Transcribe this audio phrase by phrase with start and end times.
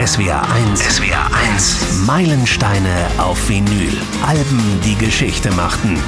[0.00, 0.80] SWR 1.
[0.80, 2.06] SWR 1.
[2.06, 3.92] Meilensteine auf Vinyl.
[4.26, 5.98] Alben, die Geschichte machten.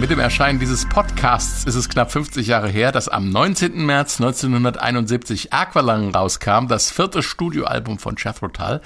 [0.00, 3.84] Mit dem Erscheinen dieses Podcasts ist es knapp 50 Jahre her, dass am 19.
[3.84, 8.80] März 1971 Aqualung rauskam, das vierte Studioalbum von Jethro Tull.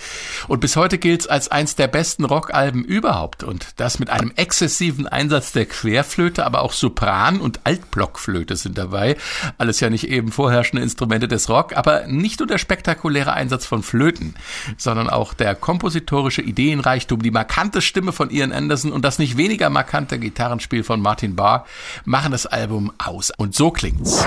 [0.49, 3.45] Und bis heute gilt es als eins der besten Rockalben überhaupt.
[3.45, 9.17] Und das mit einem exzessiven Einsatz der Querflöte, aber auch Sopran- und Altblockflöte sind dabei.
[9.57, 13.85] Alles ja nicht eben vorherrschende Instrumente des Rock, aber nicht nur der spektakuläre Einsatz von
[13.85, 14.35] Flöten,
[14.79, 19.71] sondern auch der kompositorische Ideenreichtum, die markante Stimme von Ian Anderson und das nicht weniger
[19.71, 21.67] markante Gitarrenspiel von Martin Barr
[22.05, 23.31] machen das Album aus.
[23.37, 24.25] Und so klingt's.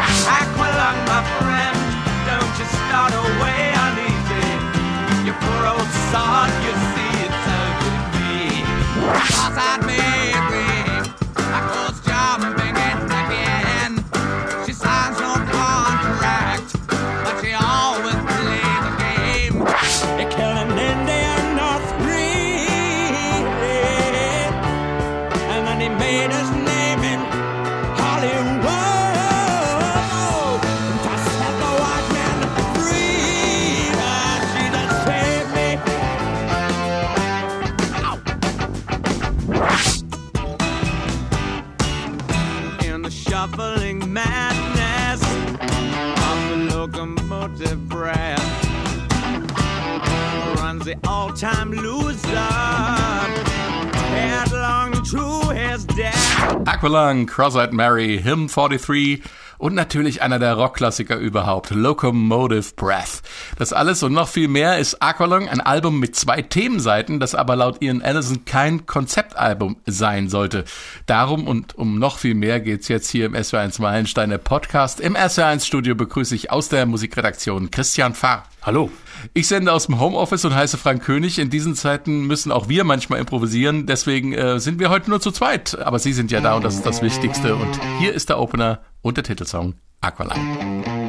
[50.87, 52.29] The all-time loser.
[54.15, 56.15] Headlong to his death.
[56.63, 59.21] Aqualung, Cross-Eyed Mary, Hymn 43
[59.57, 63.21] und natürlich einer der Rockklassiker überhaupt, Locomotive Breath.
[63.57, 67.55] Das alles und noch viel mehr ist Aqualung, ein Album mit zwei Themenseiten, das aber
[67.55, 70.65] laut Ian Anderson kein Konzeptalbum sein sollte.
[71.05, 74.99] Darum und um noch viel mehr geht's jetzt hier im SW1 Meilensteine Podcast.
[74.99, 78.43] Im SW1 Studio begrüße ich aus der Musikredaktion Christian Fahr.
[78.61, 78.91] Hallo.
[79.33, 81.39] Ich sende aus dem Homeoffice und heiße Frank König.
[81.39, 83.85] In diesen Zeiten müssen auch wir manchmal improvisieren.
[83.85, 85.77] Deswegen äh, sind wir heute nur zu zweit.
[85.79, 87.55] Aber Sie sind ja da und das ist das Wichtigste.
[87.55, 91.06] Und hier ist der Opener und der Titelsong Aqualine.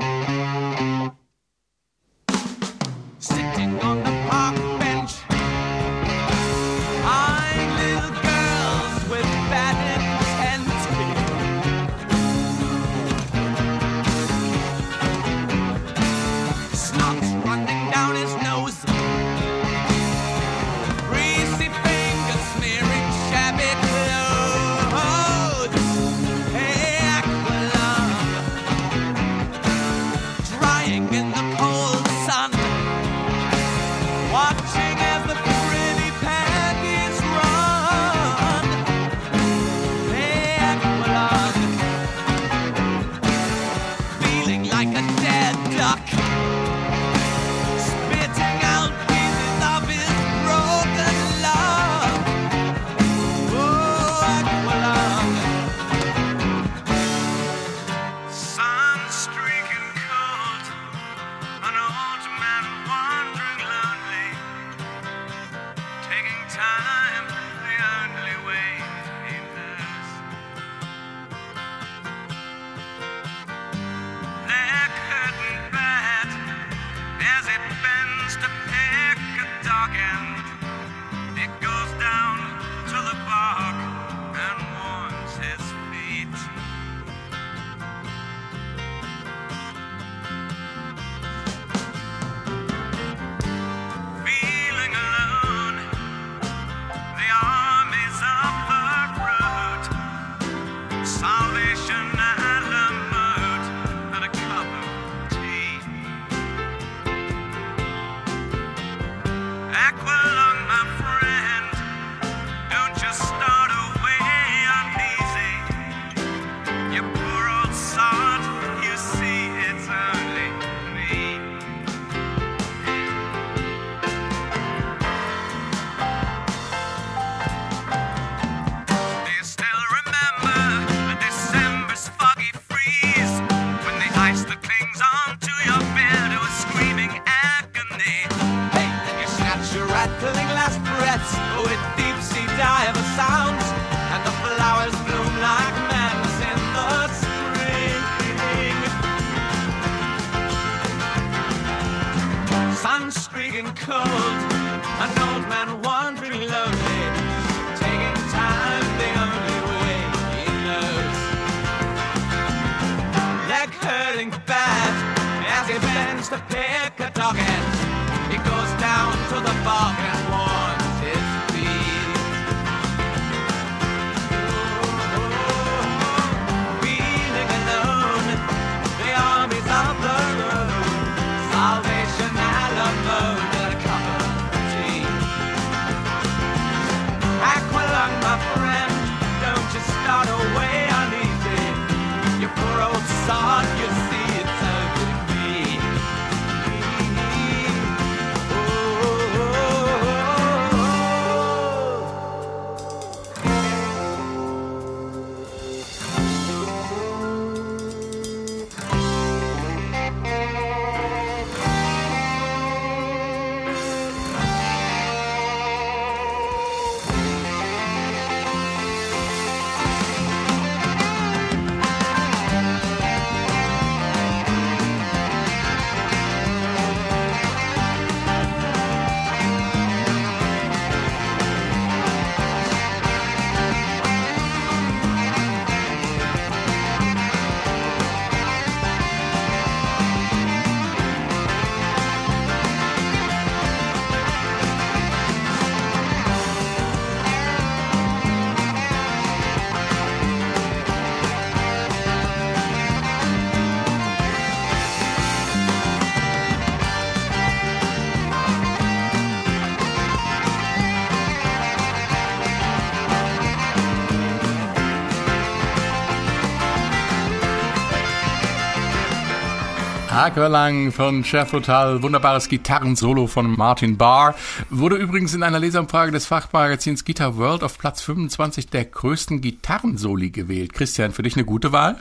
[270.28, 274.34] Aqualang von Chef Total, wunderbares Gitarrensolo von Martin Barr.
[274.68, 280.28] Wurde übrigens in einer Leserumfrage des Fachmagazins Guitar World auf Platz 25 der größten Gitarrensoli
[280.28, 280.74] gewählt.
[280.74, 281.96] Christian, für dich eine gute Wahl?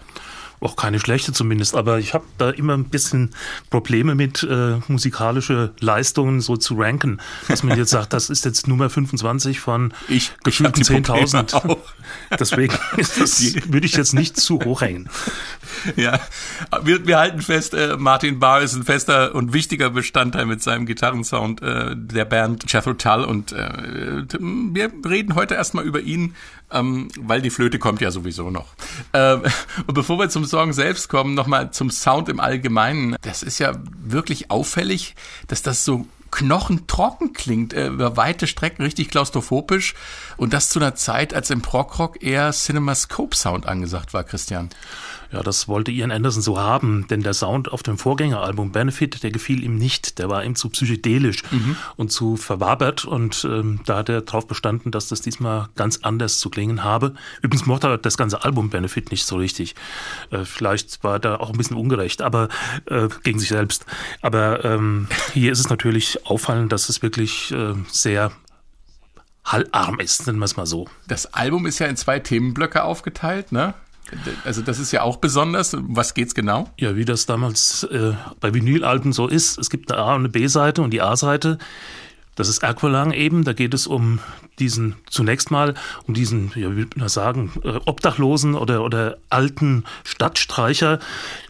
[0.59, 3.31] auch keine schlechte zumindest, aber ich habe da immer ein bisschen
[3.69, 8.67] Probleme mit äh, musikalische Leistungen so zu ranken, dass man jetzt sagt, das ist jetzt
[8.67, 11.77] Nummer 25 von ich, gefühlten 10.000.
[12.39, 15.09] Deswegen das, würde ich jetzt nicht zu hoch hängen.
[15.95, 16.19] Ja,
[16.83, 20.85] wir, wir halten fest, äh, Martin Barr ist ein fester und wichtiger Bestandteil mit seinem
[20.85, 26.35] Gitarrensound äh, der Band Tull und äh, wir reden heute erstmal über ihn,
[26.71, 28.67] ähm, weil die Flöte kommt ja sowieso noch.
[29.13, 29.41] Ähm,
[29.87, 33.15] und bevor wir zum Song selbst kommen, nochmal zum Sound im Allgemeinen.
[33.21, 33.73] Das ist ja
[34.03, 35.15] wirklich auffällig,
[35.47, 39.95] dass das so knochentrocken klingt, äh, über weite Strecken richtig klaustrophobisch
[40.35, 44.69] und das zu einer Zeit, als im Prog-Rock eher Cinemascope-Sound angesagt war, Christian.
[45.31, 49.31] Ja, das wollte Ian Anderson so haben, denn der Sound auf dem Vorgängeralbum Benefit, der
[49.31, 50.19] gefiel ihm nicht.
[50.19, 51.75] Der war ihm zu psychedelisch mhm.
[51.95, 56.39] und zu verwabert und ähm, da hat er darauf bestanden, dass das diesmal ganz anders
[56.39, 57.13] zu klingen habe.
[57.41, 59.75] Übrigens mochte er das ganze Album Benefit nicht so richtig.
[60.31, 62.49] Äh, vielleicht war er da auch ein bisschen ungerecht, aber
[62.85, 63.85] äh, gegen sich selbst.
[64.21, 68.31] Aber ähm, hier ist es natürlich auffallend, dass es wirklich äh, sehr
[69.47, 70.87] hallarm ist, nennen wir es mal so.
[71.07, 73.73] Das Album ist ja in zwei Themenblöcke aufgeteilt, ne?
[74.45, 75.75] Also das ist ja auch besonders.
[75.79, 76.69] Was geht's genau?
[76.77, 79.57] Ja, wie das damals äh, bei Vinylalben so ist.
[79.57, 81.57] Es gibt eine A- und eine B-Seite und die A-Seite,
[82.35, 83.43] das ist Aqualung eben.
[83.43, 84.19] Da geht es um
[84.59, 85.73] diesen, zunächst mal
[86.05, 90.99] um diesen, ja, wie man sagen, äh, Obdachlosen oder, oder alten Stadtstreicher,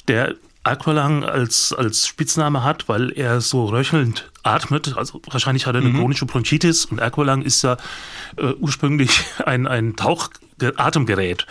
[0.08, 4.98] der Aqualung als, als Spitzname hat, weil er so röchelnd atmet.
[4.98, 6.00] Also wahrscheinlich hat er eine mhm.
[6.00, 7.78] chronische Bronchitis und Aqualung ist ja
[8.38, 11.48] äh, ursprünglich ein, ein Tauchatemgerät.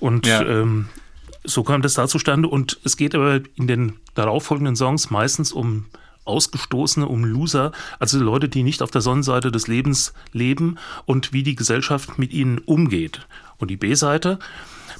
[0.00, 0.42] Und ja.
[0.42, 0.88] ähm,
[1.44, 2.48] so kam das da zustande.
[2.48, 5.86] Und es geht aber in den darauffolgenden Songs meistens um
[6.24, 11.44] Ausgestoßene, um Loser, also Leute, die nicht auf der Sonnenseite des Lebens leben und wie
[11.44, 13.26] die Gesellschaft mit ihnen umgeht.
[13.58, 14.38] Und die B-Seite,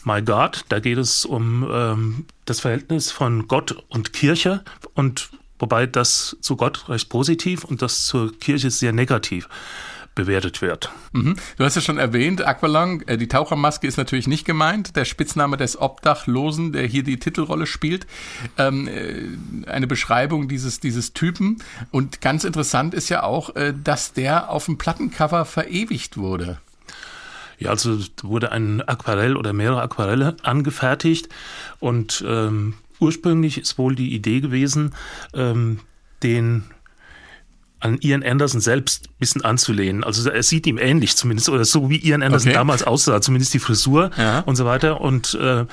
[0.05, 4.63] My God, da geht es um ähm, das Verhältnis von Gott und Kirche
[4.95, 9.49] und wobei das zu Gott recht positiv und das zur Kirche sehr negativ
[10.17, 10.91] bewertet wird.
[11.13, 11.37] Mhm.
[11.57, 14.97] Du hast ja schon erwähnt, Aqualung, äh, die Tauchermaske ist natürlich nicht gemeint.
[14.97, 18.09] Der Spitzname des Obdachlosen, der hier die Titelrolle spielt,
[18.59, 21.59] ähm, äh, eine Beschreibung dieses, dieses Typen.
[21.93, 26.59] Und ganz interessant ist ja auch, äh, dass der auf dem Plattencover verewigt wurde.
[27.59, 31.29] Ja, also wurde ein Aquarell oder mehrere Aquarelle angefertigt
[31.79, 34.95] und ähm, ursprünglich ist wohl die Idee gewesen,
[35.33, 35.81] ähm,
[36.23, 36.65] den
[37.87, 40.05] an Ian Anderson selbst ein bisschen anzulehnen.
[40.05, 42.59] Also er sieht ihm ähnlich zumindest, oder so wie Ian Anderson okay.
[42.59, 44.41] damals aussah, zumindest die Frisur ja.
[44.41, 45.01] und so weiter.
[45.01, 45.65] Und äh,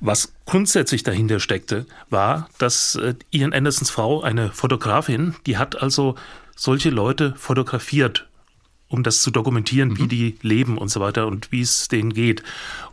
[0.00, 6.16] was grundsätzlich dahinter steckte, war, dass äh, Ian Andersons Frau, eine Fotografin, die hat also
[6.56, 8.26] solche Leute fotografiert,
[8.88, 9.98] um das zu dokumentieren, mhm.
[9.98, 12.42] wie die leben und so weiter und wie es denen geht.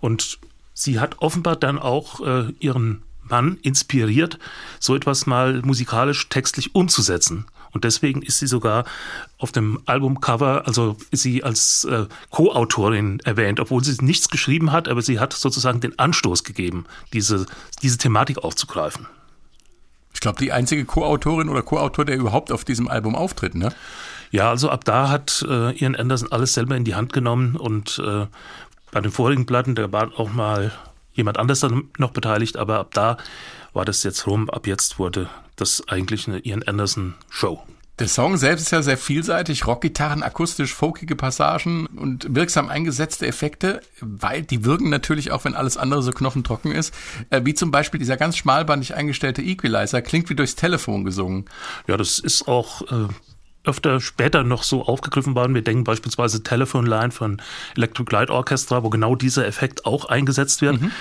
[0.02, 0.40] Und
[0.74, 4.40] sie hat offenbar dann auch äh, ihren Mann inspiriert,
[4.80, 7.46] so etwas mal musikalisch textlich umzusetzen.
[7.72, 8.86] Und deswegen ist sie sogar
[9.38, 14.88] auf dem Albumcover, also ist sie als äh, Co-Autorin erwähnt, obwohl sie nichts geschrieben hat,
[14.88, 17.46] aber sie hat sozusagen den Anstoß gegeben, diese,
[17.82, 19.08] diese Thematik aufzugreifen.
[20.14, 23.72] Ich glaube, die einzige Co-Autorin oder Co-Autor, der überhaupt auf diesem Album auftritt, ne?
[24.32, 28.00] Ja, also ab da hat äh, Ian Anderson alles selber in die Hand genommen und
[28.06, 28.28] äh,
[28.92, 30.72] bei den vorigen Platten, da war auch mal
[31.14, 33.18] jemand anders dann noch beteiligt, aber ab da
[33.74, 34.50] war das jetzt rum.
[34.50, 35.30] Ab jetzt wurde
[35.62, 37.62] das eigentlich eine Ian Anderson Show.
[38.00, 43.82] Der Song selbst ist ja sehr vielseitig, Rockgitarren, akustisch, folkige Passagen und wirksam eingesetzte Effekte,
[44.00, 46.94] weil die wirken natürlich auch, wenn alles andere so knochentrocken ist.
[47.30, 51.46] Äh, wie zum Beispiel dieser ganz schmalbandig eingestellte Equalizer, klingt wie durchs Telefon gesungen.
[51.88, 53.10] Ja, das ist auch äh,
[53.64, 55.54] öfter später noch so aufgegriffen worden.
[55.54, 57.42] Wir denken beispielsweise Telephone Line von
[57.76, 60.82] Electric Light Orchestra, wo genau dieser Effekt auch eingesetzt wird.
[60.82, 60.92] Mhm.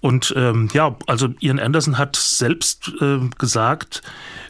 [0.00, 4.02] Und ähm, ja, also Ian Anderson hat selbst äh, gesagt,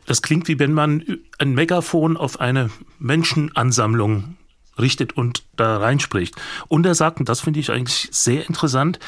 [0.05, 1.05] das klingt wie wenn man
[1.39, 4.37] ein Megafon auf eine Menschenansammlung
[4.79, 6.35] richtet und da reinspricht.
[6.69, 8.99] Und er sagt, und das finde ich eigentlich sehr interessant,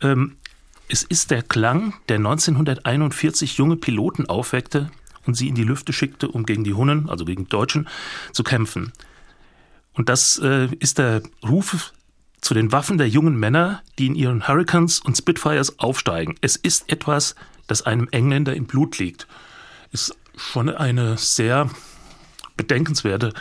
[0.00, 0.36] ähm,
[0.88, 4.90] es ist der Klang, der 1941 junge Piloten aufweckte,
[5.26, 7.88] und sie in die Lüfte schickte, um gegen die Hunnen, also gegen die Deutschen,
[8.32, 8.92] zu kämpfen.
[9.94, 11.92] Und das äh, ist der Ruf
[12.40, 16.36] zu den Waffen der jungen Männer, die in ihren Hurricanes und Spitfires aufsteigen.
[16.40, 17.34] Es ist etwas,
[17.66, 19.26] das einem Engländer im Blut liegt.
[19.92, 21.68] Ist schon eine sehr
[22.56, 23.34] bedenkenswerte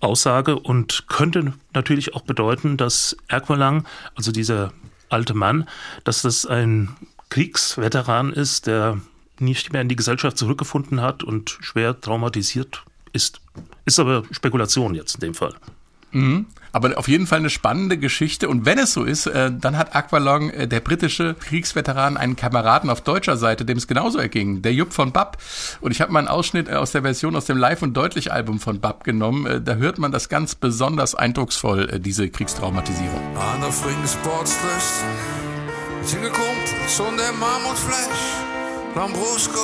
[0.00, 4.72] Aussage und könnte natürlich auch bedeuten, dass Erquerlang, also dieser
[5.10, 5.68] alte Mann,
[6.04, 6.96] dass das ein
[7.28, 9.00] Kriegsveteran ist, der
[9.40, 13.40] nicht mehr in die Gesellschaft zurückgefunden hat und schwer traumatisiert ist.
[13.84, 15.54] Ist aber Spekulation jetzt in dem Fall.
[16.12, 16.46] Mhm.
[16.72, 18.48] Aber auf jeden Fall eine spannende Geschichte.
[18.48, 22.90] Und wenn es so ist, äh, dann hat Aqualong, äh, der britische Kriegsveteran, einen Kameraden
[22.90, 25.38] auf deutscher Seite, dem es genauso erging, der Jupp von Bab.
[25.80, 28.60] Und ich habe mal einen Ausschnitt äh, aus der Version aus dem Live- und Deutlich-Album
[28.60, 29.46] von Bab genommen.
[29.46, 33.20] Äh, da hört man das ganz besonders eindrucksvoll, äh, diese Kriegstraumatisierung.
[33.70, 35.04] Vrienden sportstress,
[36.06, 38.49] hingekommen, so der Marmorfleisch.
[38.94, 39.60] Lambrusco.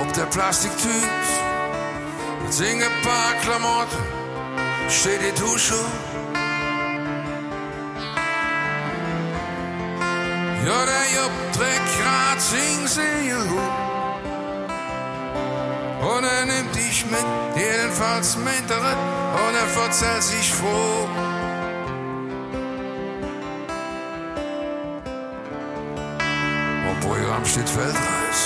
[0.00, 1.08] Op der Plastiktüte
[2.42, 3.98] mit singe paar Klamotten
[4.90, 5.74] steht die Dusche.
[10.66, 12.88] Ja, der Jupp trägt grad sing
[16.00, 21.27] Und er nimmt dich mit, jedenfalls mit der und er verzählt sich froh.
[27.08, 28.40] Programm steht Weltreis.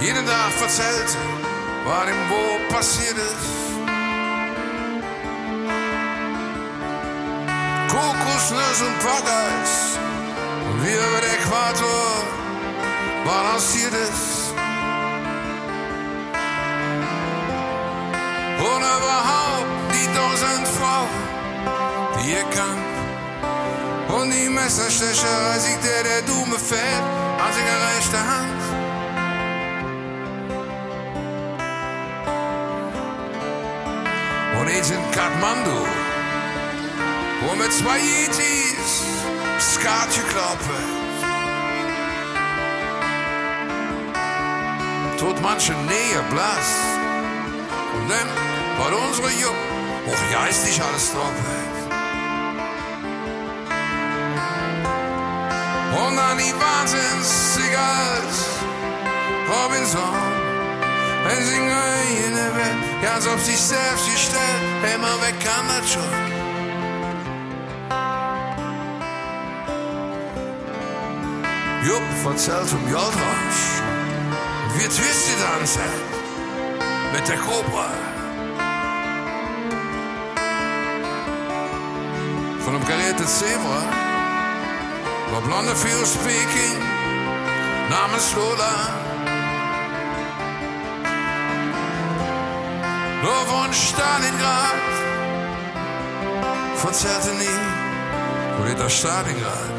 [0.00, 1.16] Jeden Tag verzählt,
[1.84, 3.52] was ihm wo passiert ist.
[7.88, 9.72] Kokosnuss und Packeis.
[10.66, 12.04] Und wie über der Äquator
[13.24, 14.54] balanciert ist.
[18.58, 21.14] Und überhaupt die tausend Frauen,
[22.18, 24.20] die er kann.
[24.20, 28.62] Und die Messerstecherei siegt der, der dumme Fett an seiner rechten Hand.
[34.60, 35.78] Und ich in Kathmandu,
[37.42, 39.02] wo mit zwei Yetis
[39.58, 40.68] Skat geklappt
[45.18, 46.70] Tut manche Nähe blass.
[47.94, 48.28] Und dann
[48.78, 49.54] war unsere Jupp,
[50.08, 51.71] auch geistig alles drauf.
[55.92, 58.36] Und dann die Wahnsinns-Cigars
[59.48, 60.32] Robinson.
[61.24, 64.62] Wenn sie in der Welt Ganz auf sich selbst gestellt
[64.94, 66.02] Immer weg kann das schon.
[71.86, 73.62] Jupp erzählt vom Jordrausch
[74.76, 75.80] Wir twistet tanzen
[77.12, 77.90] Mit der Cobra
[82.64, 84.11] Von einem karierten Zebra
[85.32, 86.78] war blonde viel speaking
[87.88, 88.74] namens Lola.
[93.22, 94.92] Nur von Stalingrad
[96.76, 97.60] verzerrte nie,
[98.58, 99.70] wo liegt das Stalingrad?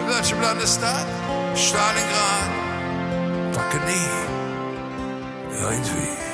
[0.00, 1.06] In welchem Land ist das?
[1.54, 2.50] Stalingrad,
[3.54, 4.08] packe nie,
[5.62, 6.27] irgendwie.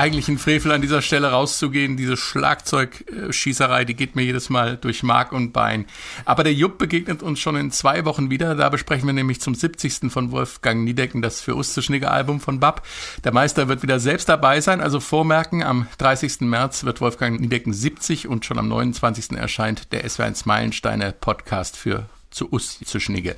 [0.00, 1.98] Eigentlich ein Frevel an dieser Stelle rauszugehen.
[1.98, 5.84] Diese Schlagzeugschießerei, die geht mir jedes Mal durch Mark und Bein.
[6.24, 8.54] Aber der Jupp begegnet uns schon in zwei Wochen wieder.
[8.54, 10.10] Da besprechen wir nämlich zum 70.
[10.10, 12.86] von Wolfgang Niedecken das für uns zu Schnigge Album von Bab.
[13.24, 16.40] Der Meister wird wieder selbst dabei sein, also vormerken, am 30.
[16.40, 19.32] März wird Wolfgang Niedecken 70 und schon am 29.
[19.32, 23.36] erscheint der SW1 Meilensteine Podcast für zu us zu Schnigge.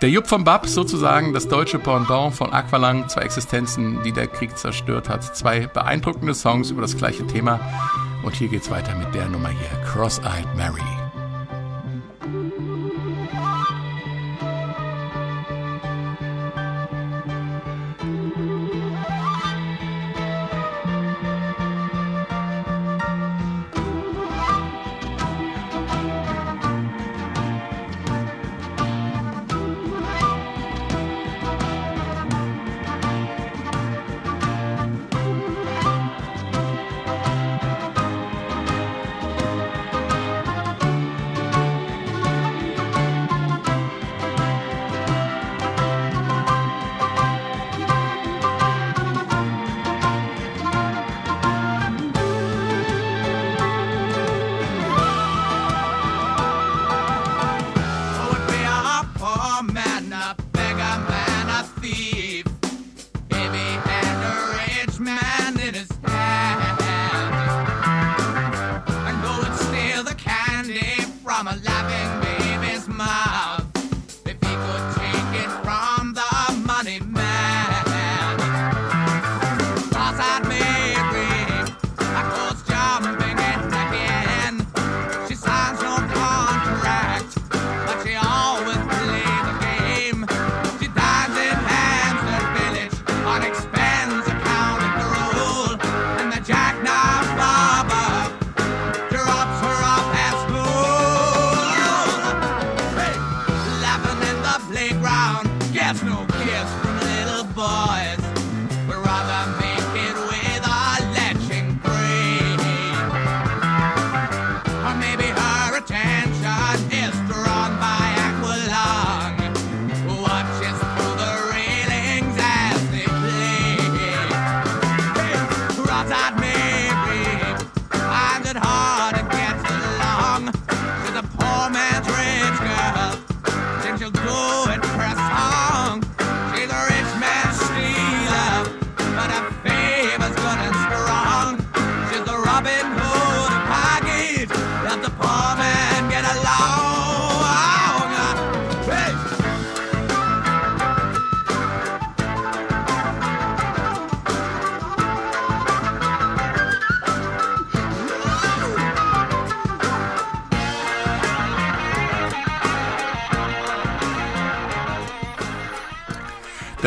[0.00, 4.56] Der Jupp von Bab, sozusagen das deutsche Pendant von Aqualang, zwei Existenzen, die der Krieg
[4.56, 5.36] zerstört hat.
[5.36, 7.60] Zwei beeindruckende Songs über das gleiche Thema.
[8.22, 10.99] Und hier geht's weiter mit der Nummer hier, Cross-Eyed Mary.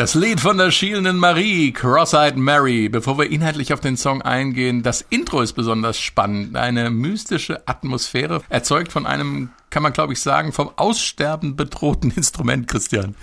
[0.04, 2.90] Das Lied von der schielenden Marie, Cross-Eyed Mary.
[2.90, 6.56] Bevor wir inhaltlich auf den Song eingehen, das Intro ist besonders spannend.
[6.56, 12.68] Eine mystische Atmosphäre, erzeugt von einem, kann man glaube ich sagen, vom Aussterben bedrohten Instrument,
[12.68, 13.14] Christian.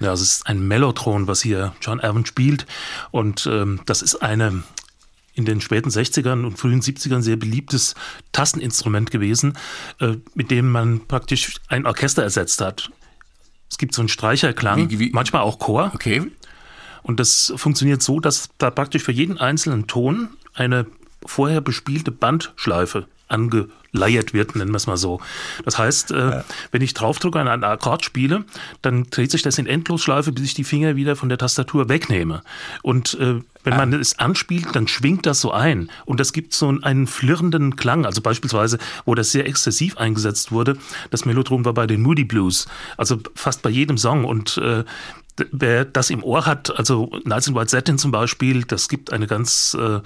[0.00, 2.64] Ja, es ist ein Mellotron, was hier John Evans spielt.
[3.10, 4.62] Und ähm, das ist eine
[5.34, 7.94] in den späten 60ern und frühen 70ern sehr beliebtes
[8.32, 9.52] Tasteninstrument gewesen,
[10.00, 12.90] äh, mit dem man praktisch ein Orchester ersetzt hat.
[13.70, 15.10] Es gibt so einen Streicherklang, wie, wie?
[15.12, 15.90] manchmal auch Chor.
[15.94, 16.30] Okay.
[17.02, 20.86] Und das funktioniert so, dass da praktisch für jeden einzelnen Ton eine
[21.24, 25.20] vorher bespielte Bandschleife angeleiert wird, nennen wir es mal so.
[25.64, 26.44] Das heißt, äh, ja.
[26.70, 28.44] wenn ich draufdrücke und einen Akkord spiele,
[28.82, 32.42] dann dreht sich das in Endlosschleife, bis ich die Finger wieder von der Tastatur wegnehme.
[32.82, 33.78] Und äh, wenn ah.
[33.78, 35.90] man es anspielt, dann schwingt das so ein.
[36.04, 38.06] Und das gibt so einen flirrenden Klang.
[38.06, 40.78] Also beispielsweise, wo das sehr exzessiv eingesetzt wurde,
[41.10, 42.66] das Melodrom war bei den Moody Blues.
[42.96, 44.24] Also fast bei jedem Song.
[44.24, 44.84] Und äh,
[45.50, 49.26] wer das im Ohr hat, also Nights in White Satin zum Beispiel, das gibt eine
[49.26, 50.00] ganz, äh,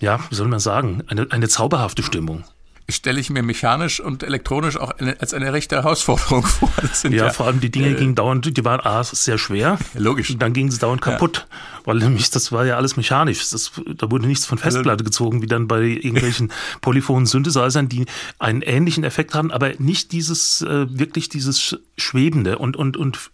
[0.00, 2.44] ja, wie soll man sagen, eine, eine zauberhafte Stimmung
[2.90, 6.70] stelle ich mir mechanisch und elektronisch auch eine, als eine rechte Herausforderung vor.
[7.04, 9.78] Ja, ja, vor allem die Dinge äh, gingen dauernd, die waren A, sehr schwer.
[9.94, 10.30] Logisch.
[10.30, 11.80] Und dann gingen sie dauernd kaputt, ja.
[11.84, 13.50] weil nämlich das war ja alles mechanisch.
[13.50, 18.06] Das, da wurde nichts von Festplatte gezogen, wie dann bei irgendwelchen polyphonen Synthesizern, die
[18.38, 23.30] einen ähnlichen Effekt haben, aber nicht dieses, äh, wirklich dieses Schwebende und, und, und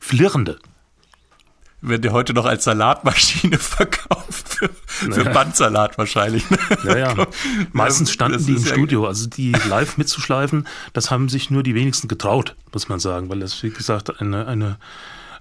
[0.00, 0.58] Flirrende
[1.88, 4.58] wird dir heute noch als Salatmaschine verkauft.
[4.86, 5.30] Für, naja.
[5.32, 6.44] Bandsalat wahrscheinlich.
[6.84, 7.26] Ja, ja.
[7.72, 9.06] Meistens standen das die im Studio.
[9.06, 13.40] Also die live mitzuschleifen, das haben sich nur die wenigsten getraut, muss man sagen, weil
[13.40, 14.78] das, wie gesagt, eine, eine,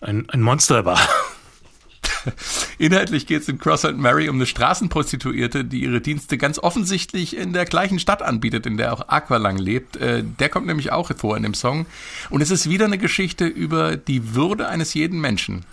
[0.01, 0.99] ein, ein Monster war.
[2.77, 7.35] Inhaltlich geht es in Cross and Mary um eine Straßenprostituierte, die ihre Dienste ganz offensichtlich
[7.37, 9.97] in der gleichen Stadt anbietet, in der auch Aqualang lebt.
[9.97, 11.85] Äh, der kommt nämlich auch vor in dem Song.
[12.29, 15.65] Und es ist wieder eine Geschichte über die Würde eines jeden Menschen.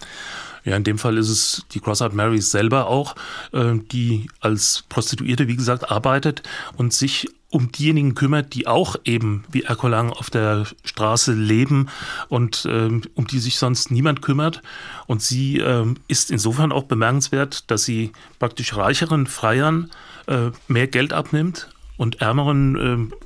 [0.64, 3.16] Ja, in dem Fall ist es die Crossheart Mary selber auch,
[3.52, 6.42] äh, die als Prostituierte, wie gesagt, arbeitet
[6.76, 11.88] und sich um diejenigen kümmert, die auch eben wie Erkolang auf der Straße leben
[12.28, 14.62] und ähm, um die sich sonst niemand kümmert.
[15.06, 19.90] Und sie ähm, ist insofern auch bemerkenswert, dass sie praktisch reicheren Freiern
[20.28, 23.16] äh, mehr Geld abnimmt und ärmeren äh,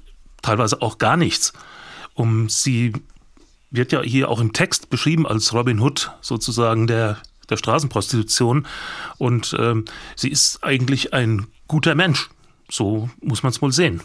[0.41, 1.53] teilweise auch gar nichts.
[2.15, 2.95] Um sie
[3.75, 8.67] wird ja hier auch im Text beschrieben als Robin Hood sozusagen der, der Straßenprostitution.
[9.19, 9.85] Und ähm,
[10.17, 12.31] sie ist eigentlich ein guter Mensch.
[12.71, 14.01] So muss man es wohl sehen.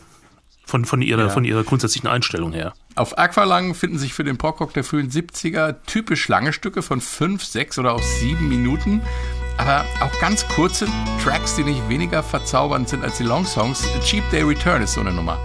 [0.65, 1.29] Von, von, ihrer, ja.
[1.29, 2.73] von ihrer grundsätzlichen Einstellung her.
[2.93, 7.43] Auf Aqualang finden sich für den Pockrock der frühen 70er typisch lange Stücke von fünf,
[7.43, 9.01] sechs oder auch sieben Minuten.
[9.57, 10.87] Aber auch ganz kurze
[11.23, 13.83] Tracks, die nicht weniger verzaubernd sind als die Longsongs.
[14.03, 15.39] Cheap Day Return ist so eine Nummer.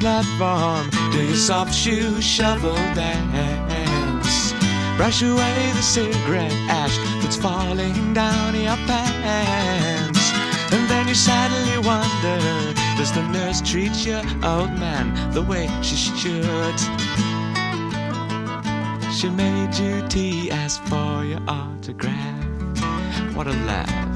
[0.00, 4.52] Platform, do your soft shoe shovel dance.
[4.96, 10.32] Brush away the cigarette ash that's falling down your pants.
[10.72, 12.40] And then you sadly wonder,
[12.96, 16.80] does the nurse treat your old man the way she should?
[19.12, 22.46] She made you tea, asked for your autograph.
[23.34, 24.09] What a laugh.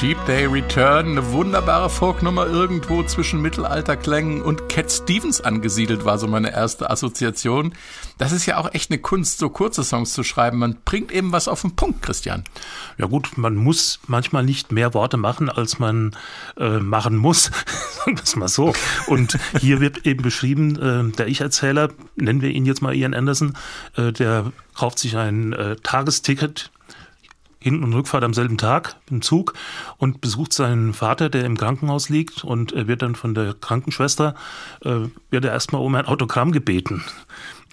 [0.00, 6.26] Cheap Day Return, eine wunderbare Folknummer irgendwo zwischen Mittelalterklängen und Cat Stevens angesiedelt, war so
[6.26, 7.74] meine erste Assoziation.
[8.16, 10.56] Das ist ja auch echt eine Kunst, so kurze Songs zu schreiben.
[10.56, 12.44] Man bringt eben was auf den Punkt, Christian.
[12.96, 16.16] Ja gut, man muss manchmal nicht mehr Worte machen, als man
[16.56, 17.50] äh, machen muss,
[17.98, 18.72] sagen wir es mal so.
[19.06, 23.54] Und hier wird eben beschrieben, äh, der Ich-Erzähler, nennen wir ihn jetzt mal Ian Anderson,
[23.98, 26.70] äh, der kauft sich ein äh, Tagesticket
[27.60, 29.54] Hin- und Rückfahrt am selben Tag im Zug
[29.98, 34.34] und besucht seinen Vater, der im Krankenhaus liegt und er wird dann von der Krankenschwester,
[34.82, 37.04] äh, wird er erstmal um ein Autogramm gebeten.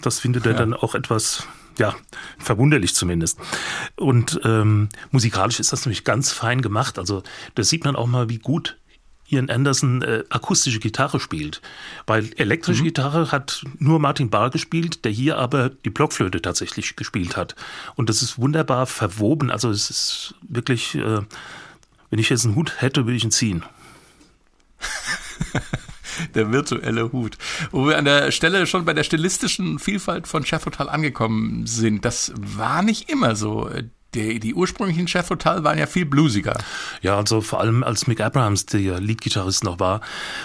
[0.02, 0.58] Das findet er ja.
[0.58, 1.48] dann auch etwas,
[1.78, 1.96] ja,
[2.38, 3.40] verwunderlich zumindest.
[3.96, 7.00] Und ähm, musikalisch ist das nämlich ganz fein gemacht.
[7.00, 7.24] Also
[7.56, 8.78] da sieht man auch mal, wie gut
[9.30, 11.62] Ian Anderson äh, akustische Gitarre spielt.
[12.06, 12.88] Weil elektrische mhm.
[12.88, 17.56] Gitarre hat nur Martin Barr gespielt, der hier aber die Blockflöte tatsächlich gespielt hat.
[17.96, 19.52] Und das ist wunderbar verwoben.
[19.52, 21.22] Also es ist wirklich, äh,
[22.10, 23.64] wenn ich jetzt einen Hut hätte, würde ich ihn ziehen.
[26.36, 27.38] der virtuelle Hut.
[27.72, 32.06] Wo wir an der Stelle schon bei der stilistischen Vielfalt von Chef Hotel angekommen sind.
[32.06, 33.70] Das war nicht immer so
[34.14, 36.58] die, die ursprünglichen Chef Hotel waren ja viel bluesiger.
[37.02, 40.02] Ja, also vor allem als Mick Abrahams der Leadgitarrist noch war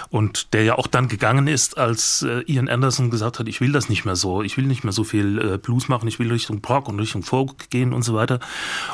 [0.09, 3.71] und der ja auch dann gegangen ist, als äh, Ian Anderson gesagt hat, ich will
[3.71, 6.31] das nicht mehr so, ich will nicht mehr so viel äh, Blues machen, ich will
[6.31, 8.39] Richtung Prog und Richtung Folk gehen und so weiter.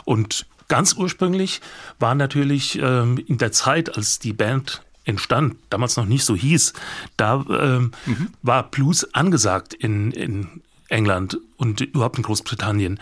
[0.06, 1.62] Und ganz ursprünglich
[2.00, 6.74] war natürlich ähm, in der Zeit, als die Band entstand, damals noch nicht so hieß,
[7.18, 8.28] da ähm, mhm.
[8.44, 13.00] war Blues angesagt in, in England und überhaupt in Großbritannien.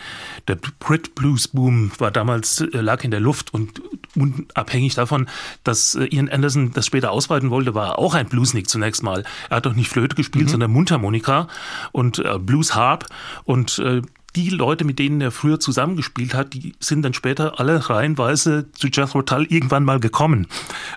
[0.47, 3.81] Der Brit Blues Boom war damals, äh, lag in der Luft und
[4.15, 5.27] unabhängig davon,
[5.63, 9.23] dass äh, Ian Anderson das später ausweiten wollte, war er auch ein Bluesnick zunächst mal.
[9.49, 10.49] Er hat doch nicht Flöte gespielt, mhm.
[10.49, 11.47] sondern Mundharmonika
[11.91, 13.05] und äh, Blues Harp
[13.45, 14.01] und äh,
[14.37, 18.87] die Leute, mit denen er früher zusammengespielt hat, die sind dann später alle reihenweise zu
[18.87, 20.47] Jethro Tull irgendwann mal gekommen.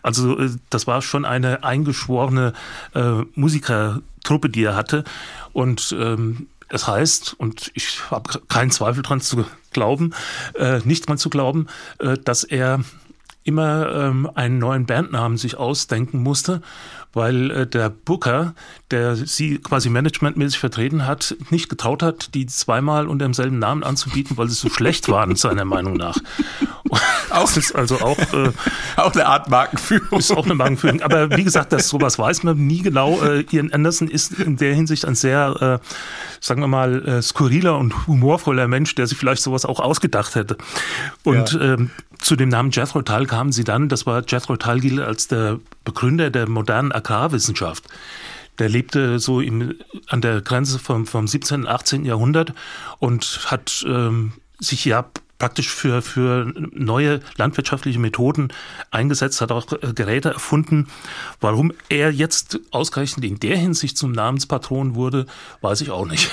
[0.02, 2.52] Also äh, das war schon eine eingeschworene
[2.94, 5.04] äh, Musikertruppe, die er hatte.
[5.52, 10.14] Und ähm, das heißt, und ich habe keinen Zweifel dran zu glauben,
[10.54, 11.66] äh, nicht dran zu glauben,
[11.98, 12.80] äh, dass er
[13.42, 16.62] immer ähm, einen neuen Bandnamen sich ausdenken musste
[17.12, 18.54] weil äh, der Booker,
[18.90, 24.36] der sie quasi managementmäßig vertreten hat, nicht getraut hat, die zweimal unter demselben Namen anzubieten,
[24.36, 26.18] weil sie so schlecht waren, seiner Meinung nach.
[27.30, 28.50] Auch ist also auch äh,
[28.96, 30.18] auch eine Art Markenführung.
[30.18, 31.02] Ist auch eine Markenführung.
[31.02, 33.20] Aber wie gesagt, das sowas weiß man nie genau.
[33.22, 35.86] Äh, Ian Anderson ist in der Hinsicht ein sehr, äh,
[36.40, 40.56] sagen wir mal, äh, skurriler und humorvoller Mensch, der sich vielleicht sowas auch ausgedacht hätte.
[41.24, 41.74] Und ja.
[41.74, 43.88] ähm, zu dem Namen Jethro Tull kamen sie dann.
[43.88, 47.84] Das war Jethro Tull gilt als der Begründer der modernen Agrarwissenschaft.
[48.58, 49.74] Der lebte so im,
[50.08, 51.62] an der Grenze vom, vom 17.
[51.62, 52.04] und 18.
[52.04, 52.52] Jahrhundert
[52.98, 58.52] und hat ähm, sich ja praktisch für, für neue landwirtschaftliche Methoden
[58.92, 60.86] eingesetzt, hat auch äh, Geräte erfunden.
[61.40, 65.26] Warum er jetzt ausgerechnet in der Hinsicht zum Namenspatron wurde,
[65.62, 66.30] weiß ich auch nicht.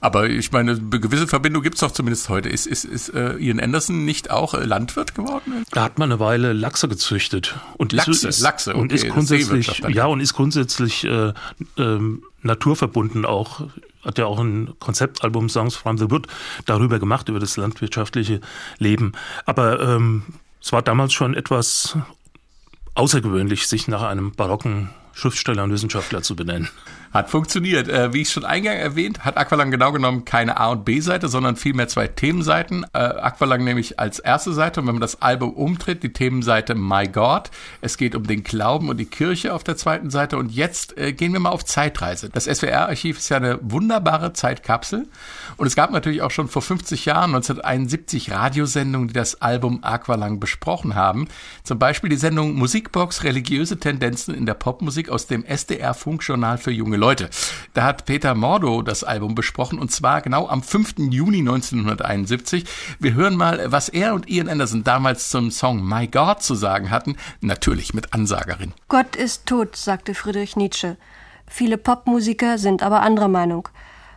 [0.00, 2.48] Aber ich meine, eine gewisse Verbindung gibt es doch zumindest heute.
[2.48, 5.64] Ist, ist, ist äh, Ian Anderson nicht auch äh, Landwirt geworden?
[5.72, 7.56] Da hat man eine Weile Lachse gezüchtet.
[7.76, 11.32] Und Lachse, ist, Lachse, okay, und ist grundsätzlich, ja, und ist grundsätzlich äh,
[11.76, 13.62] ähm, naturverbunden auch.
[14.04, 16.28] Hat ja auch ein Konzeptalbum Songs from the Wood
[16.64, 18.40] darüber gemacht, über das landwirtschaftliche
[18.78, 19.12] Leben.
[19.44, 20.22] Aber ähm,
[20.62, 21.98] es war damals schon etwas
[22.94, 26.68] außergewöhnlich, sich nach einem barocken Schriftsteller und Wissenschaftler zu benennen.
[27.12, 27.88] Hat funktioniert.
[27.88, 31.56] Äh, wie ich schon eingangs erwähnt, hat Aqualang genau genommen keine A- und B-Seite, sondern
[31.56, 32.84] vielmehr zwei Themenseiten.
[32.92, 37.06] Äh, Aqualang nämlich als erste Seite und wenn man das Album umtritt, die Themenseite My
[37.06, 37.50] God.
[37.80, 40.36] Es geht um den Glauben und die Kirche auf der zweiten Seite.
[40.36, 42.28] Und jetzt äh, gehen wir mal auf Zeitreise.
[42.28, 45.06] Das SWR-Archiv ist ja eine wunderbare Zeitkapsel.
[45.56, 50.40] Und es gab natürlich auch schon vor 50 Jahren, 1971, Radiosendungen, die das Album Aqualang
[50.40, 51.28] besprochen haben.
[51.64, 56.97] Zum Beispiel die Sendung Musikbox Religiöse Tendenzen in der Popmusik aus dem SDR-Funkjournal für junge
[56.98, 57.30] Leute.
[57.72, 60.94] Da hat Peter Mordo das Album besprochen und zwar genau am 5.
[61.10, 62.64] Juni 1971.
[62.98, 66.90] Wir hören mal, was er und Ian Anderson damals zum Song My God zu sagen
[66.90, 68.74] hatten, natürlich mit Ansagerin.
[68.88, 70.96] Gott ist tot, sagte Friedrich Nietzsche.
[71.46, 73.68] Viele Popmusiker sind aber anderer Meinung.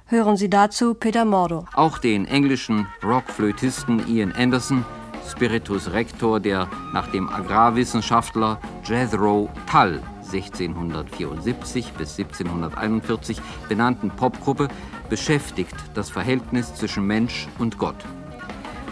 [0.07, 1.65] Hören Sie dazu Peter Mordo.
[1.73, 4.83] Auch den englischen Rockflötisten Ian Anderson,
[5.29, 10.01] Spiritus Rector der nach dem Agrarwissenschaftler Jethro Tull
[10.33, 14.67] 1674 bis 1741 benannten Popgruppe
[15.09, 17.97] beschäftigt das Verhältnis zwischen Mensch und Gott.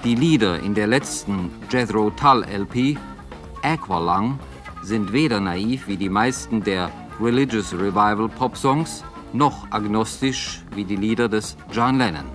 [0.04, 2.98] Die Lieder in der letzten Jethro Tull LP,
[3.64, 4.40] Aqualung,
[4.82, 11.28] sind weder naiv wie die meisten der Religious Revival Pop-Songs, noch agnostisch wie die Lieder
[11.28, 12.26] des John Lennon.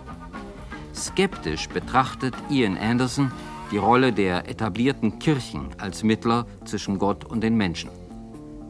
[0.95, 3.33] Skeptisch betrachtet Ian Anderson
[3.71, 7.91] die Rolle der etablierten Kirchen als Mittler zwischen Gott und den Menschen.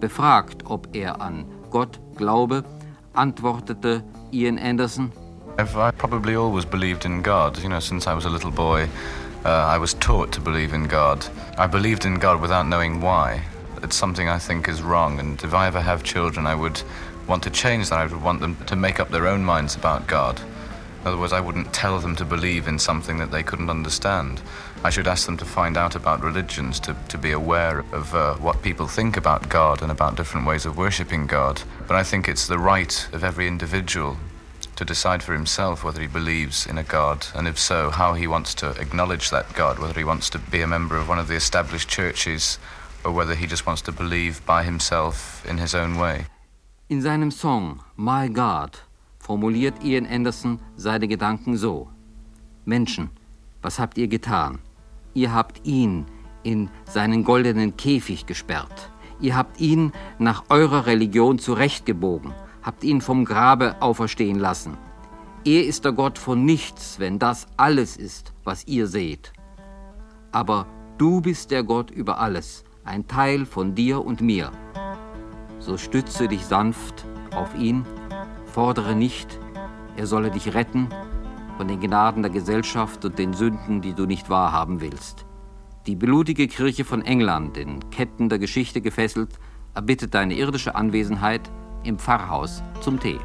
[0.05, 2.63] Befragt, ob er an Gott glaube,
[3.15, 4.03] antwortete
[4.35, 5.11] Ian Anderson,
[5.57, 7.59] I've probably always believed in God.
[7.63, 8.87] You know, since I was a little boy,
[9.47, 11.27] uh, I was taught to believe in God.
[11.57, 13.45] I believed in God without knowing why.
[13.83, 16.83] It's something I think is wrong, and if I ever have children, I would
[17.27, 17.99] want to change that.
[17.99, 20.39] I would want them to make up their own minds about God.
[21.01, 24.43] In other words, I wouldn't tell them to believe in something that they couldn't understand.
[24.85, 28.35] I should ask them to find out about religions, to, to be aware of uh,
[28.35, 31.63] what people think about God and about different ways of worshipping God.
[31.89, 34.19] But I think it's the right of every individual
[34.77, 38.27] to decide for himself whether he believes in a God, and if so, how he
[38.27, 41.29] wants to acknowledge that God, whether he wants to be a member of one of
[41.29, 42.59] the established churches
[43.07, 46.27] or whether he just wants to believe by himself in his own way.
[46.91, 48.81] In seinem Song My God
[49.19, 51.89] formuliert Ian Anderson seine Gedanken so.
[52.67, 53.09] Menschen,
[53.63, 54.59] was habt ihr getan?
[55.15, 56.07] Ihr habt ihn
[56.43, 58.91] in seinen goldenen Käfig gesperrt.
[59.21, 64.77] Ihr habt ihn nach eurer Religion zurechtgebogen, habt ihn vom Grabe auferstehen lassen.
[65.45, 69.33] Er ist der Gott von nichts, wenn das alles ist, was ihr seht.
[70.33, 70.67] Aber
[70.99, 74.51] du bist der Gott über alles, ein Teil von dir und mir.
[75.61, 77.87] So stütze dich sanft auf ihn,
[78.47, 79.39] fordere nicht,
[79.97, 80.89] er solle dich retten
[81.57, 85.25] von den Gnaden der Gesellschaft und den Sünden, die du nicht wahrhaben willst.
[85.87, 89.39] Die blutige Kirche von England, in Ketten der Geschichte gefesselt,
[89.75, 91.51] erbittet deine irdische Anwesenheit
[91.85, 93.19] im Pfarrhaus zum Tee.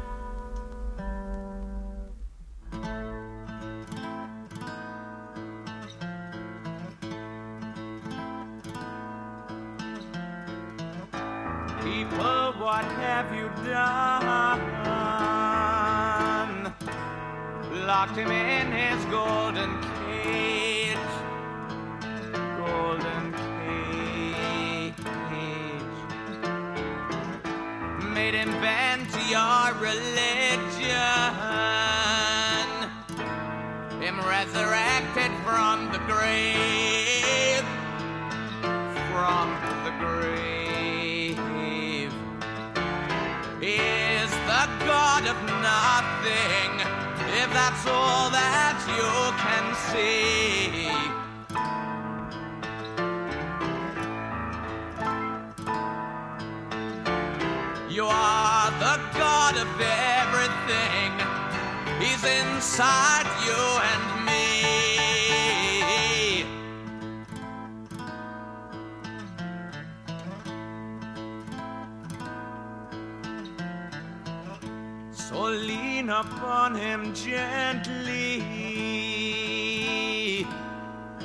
[75.30, 78.42] So lean upon him gently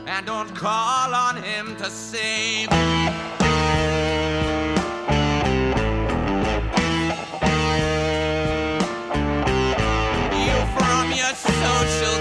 [0.05, 2.69] and don't call on him to save.
[10.45, 12.14] You from your social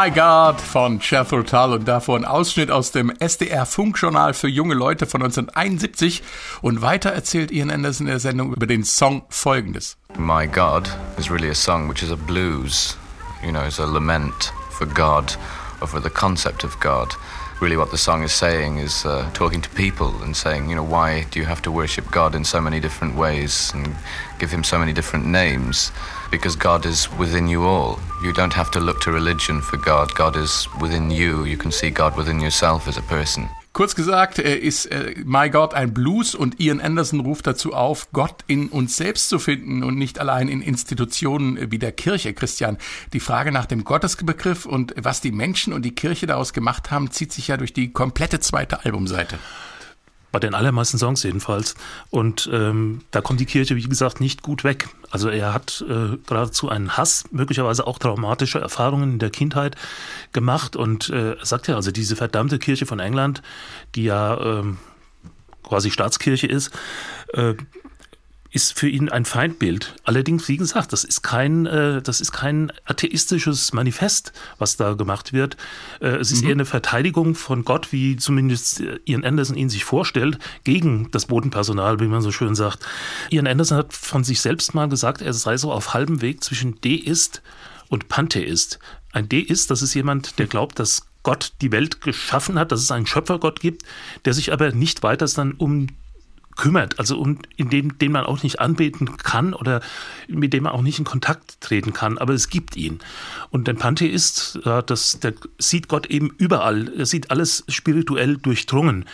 [0.00, 4.72] My God von Jethro Tull und davor ein Ausschnitt aus dem SDR Funkjournal für junge
[4.72, 6.22] Leute von 1971
[6.62, 9.98] und weiter erzählt Ian Anderson in der Sendung über den Song folgendes.
[10.16, 12.96] My God is really a song which is a blues,
[13.44, 15.36] you know, it's a lament for God
[15.82, 17.14] or for the concept of God.
[17.60, 20.82] Really, what the song is saying is uh, talking to people and saying, you know,
[20.82, 23.94] why do you have to worship God in so many different ways and
[24.38, 25.92] give Him so many different names?
[26.30, 27.98] Because God is within you all.
[28.22, 30.14] You don't have to look to religion for God.
[30.14, 31.44] God is within you.
[31.44, 33.48] You can see God within yourself as a person.
[33.72, 38.44] Kurz gesagt, ist äh, My God ein Blues und Ian Anderson ruft dazu auf, Gott
[38.48, 42.78] in uns selbst zu finden und nicht allein in Institutionen wie der Kirche, Christian.
[43.12, 47.12] Die Frage nach dem Gottesbegriff und was die Menschen und die Kirche daraus gemacht haben,
[47.12, 49.38] zieht sich ja durch die komplette zweite Albumseite.
[50.32, 51.74] Bei den allermeisten Songs jedenfalls.
[52.10, 54.88] Und ähm, da kommt die Kirche, wie gesagt, nicht gut weg.
[55.10, 59.76] Also er hat äh, geradezu einen Hass, möglicherweise auch traumatische Erfahrungen in der Kindheit
[60.32, 60.76] gemacht.
[60.76, 63.42] Und äh, sagt ja, also diese verdammte Kirche von England,
[63.94, 64.78] die ja ähm,
[65.62, 66.70] quasi Staatskirche ist,
[67.32, 67.54] äh,
[68.52, 69.94] ist für ihn ein Feindbild.
[70.04, 75.32] Allerdings, wie gesagt, das ist kein, äh, das ist kein atheistisches Manifest, was da gemacht
[75.32, 75.56] wird.
[76.00, 80.38] Äh, es ist eher eine Verteidigung von Gott, wie zumindest Ian Anderson ihn sich vorstellt,
[80.64, 82.84] gegen das Bodenpersonal, wie man so schön sagt.
[83.30, 86.80] Ian Anderson hat von sich selbst mal gesagt, er sei so auf halbem Weg zwischen
[86.80, 87.42] Deist
[87.88, 88.80] und Pantheist.
[89.12, 92.90] Ein Deist, das ist jemand, der glaubt, dass Gott die Welt geschaffen hat, dass es
[92.90, 93.84] einen Schöpfergott gibt,
[94.24, 95.88] der sich aber nicht weiter dann um
[96.60, 99.80] kümmert, also und in dem, den man auch nicht anbeten kann oder
[100.28, 102.98] mit dem man auch nicht in Kontakt treten kann, aber es gibt ihn.
[103.48, 109.06] Und der Pantheist, ja, das, der sieht Gott eben überall, er sieht alles spirituell durchdrungen.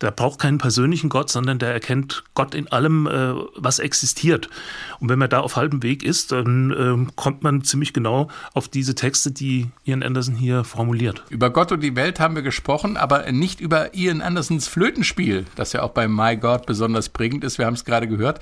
[0.00, 4.48] Der braucht keinen persönlichen Gott, sondern der erkennt Gott in allem, äh, was existiert.
[5.00, 8.68] Und wenn man da auf halbem Weg ist, dann äh, kommt man ziemlich genau auf
[8.68, 11.24] diese Texte, die Ian Anderson hier formuliert.
[11.30, 15.72] Über Gott und die Welt haben wir gesprochen, aber nicht über Ian Andersons Flötenspiel, das
[15.72, 17.58] ja auch bei My God besonders prägend ist.
[17.58, 18.40] Wir haben es gerade gehört.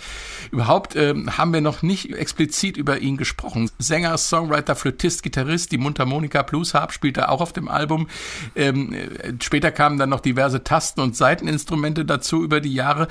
[0.50, 3.70] Überhaupt äh, haben wir noch nicht explizit über ihn gesprochen.
[3.78, 8.08] Sänger, Songwriter, Flötist, Gitarrist, die Mundharmonika Blues Harp spielt er auch auf dem Album.
[8.54, 13.06] Ähm, äh, später kamen dann noch diverse Tasten und Seiteninstrumente dazu über die Jahre.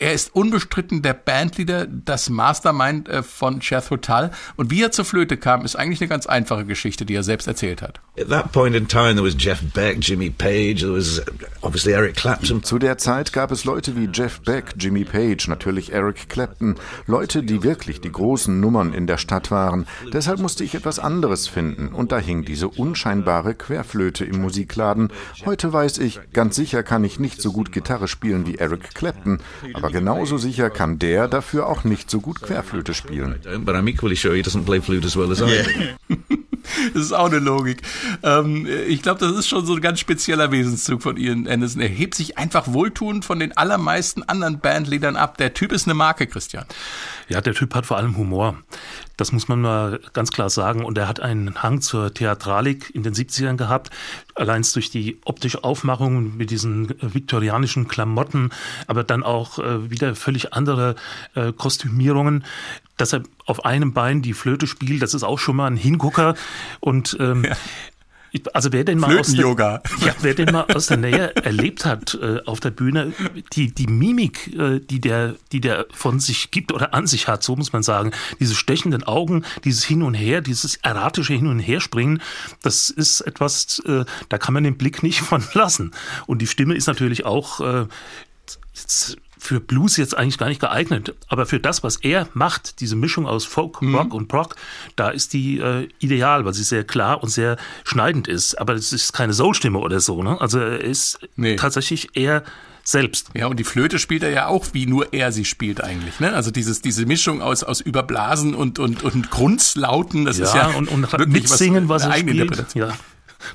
[0.00, 4.30] Er ist unbestritten der Bandleader, das Mastermind äh, von Jethro Tull.
[4.56, 7.46] Und wie er zur Flöte kam, ist eigentlich eine ganz einfache Geschichte, die er selbst
[7.46, 8.00] erzählt hat.
[8.18, 11.20] At that point in time, there was Jeff Beck, Jimmy Page, there was
[11.60, 12.62] obviously Eric Clapton.
[12.62, 16.76] Zu der Zeit gab es Leute wie Jeff Beck, Jimmy Page, natürlich Eric Clapton,
[17.06, 19.86] Leute, die wirklich die großen Nummern in der Stadt waren.
[20.14, 25.12] Deshalb musste ich etwas anderes finden und da hing diese unscheinbare Querflöte im Musikladen.
[25.44, 29.40] Heute weiß ich, ganz sicher kann ich nicht so gut Gitarre spielen wie Eric Clapton,
[29.74, 33.40] aber genauso sicher kann der dafür auch nicht so gut Querflöte spielen.
[33.64, 35.62] But I'm equally sure he doesn't play flute as well as I
[36.08, 36.16] do.
[36.94, 37.82] Das ist auch eine Logik.
[38.22, 41.80] Ähm, ich glaube, das ist schon so ein ganz spezieller Wesenszug von Ian Anderson.
[41.80, 45.38] Er hebt sich einfach wohltuend von den allermeisten anderen Bandleadern ab.
[45.38, 46.64] Der Typ ist eine Marke, Christian.
[47.28, 48.58] Ja, der Typ hat vor allem Humor.
[49.20, 50.82] Das muss man mal ganz klar sagen.
[50.82, 53.90] Und er hat einen Hang zur Theatralik in den 70ern gehabt.
[54.34, 58.48] Allein durch die optische Aufmachung mit diesen äh, viktorianischen Klamotten,
[58.86, 60.94] aber dann auch äh, wieder völlig andere
[61.34, 62.44] äh, Kostümierungen.
[62.96, 66.34] Dass er auf einem Bein die Flöte spielt, das ist auch schon mal ein Hingucker.
[66.80, 67.56] Und ähm, Ja.
[68.52, 69.44] Also wer den mal aus der,
[70.04, 73.12] ja, wer den mal aus der Nähe erlebt hat äh, auf der Bühne,
[73.52, 77.42] die, die Mimik, äh, die, der, die der von sich gibt oder an sich hat,
[77.42, 81.58] so muss man sagen, diese stechenden Augen, dieses Hin und Her, dieses erratische Hin und
[81.58, 82.22] Herspringen,
[82.62, 85.92] das ist etwas, äh, da kann man den Blick nicht von lassen.
[86.26, 87.86] Und die Stimme ist natürlich auch äh,
[88.74, 92.94] jetzt für Blues jetzt eigentlich gar nicht geeignet, aber für das, was er macht, diese
[92.94, 93.94] Mischung aus Folk, Mhm.
[93.94, 94.54] Rock und Prog,
[94.96, 98.54] da ist die äh, ideal, weil sie sehr klar und sehr schneidend ist.
[98.60, 100.22] Aber es ist keine Soul-Stimme oder so.
[100.22, 100.40] Ne?
[100.40, 101.56] Also er ist Nee.
[101.56, 102.42] tatsächlich er
[102.84, 103.28] selbst.
[103.34, 106.18] Ja, und die Flöte spielt er ja auch, wie nur er sie spielt eigentlich.
[106.20, 106.32] Ne?
[106.34, 110.88] Also dieses, diese Mischung aus, aus Überblasen und, und, und Grunzlauten, das ist ja und,
[110.88, 112.74] und wirklich mitsingen, was, eine er spielt.
[112.74, 112.92] Ja.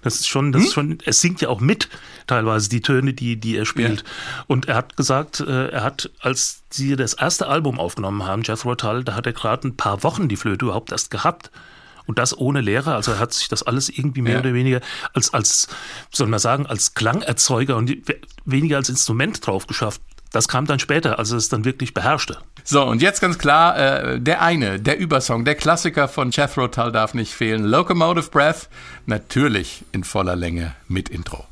[0.01, 1.89] Das ist schon, das ist schon, er singt ja auch mit,
[2.27, 4.03] teilweise die Töne, die, die er spielt.
[4.47, 8.75] Und er hat gesagt, äh, er hat, als sie das erste Album aufgenommen haben, Jethro
[8.75, 11.51] Tull, da hat er gerade ein paar Wochen die Flöte überhaupt erst gehabt.
[12.07, 14.39] Und das ohne Lehrer, also er hat sich das alles irgendwie mehr Ja.
[14.39, 14.79] oder weniger
[15.13, 15.67] als, als,
[16.11, 20.01] soll man sagen, als Klangerzeuger und we- weniger als Instrument drauf geschafft.
[20.31, 22.37] Das kam dann später, als er es dann wirklich beherrschte.
[22.67, 26.91] So, und jetzt ganz klar, äh, der eine, der Übersong, der Klassiker von Jethro Tull
[26.91, 27.63] darf nicht fehlen.
[27.63, 28.69] Locomotive Breath,
[29.05, 31.45] natürlich in voller Länge mit Intro.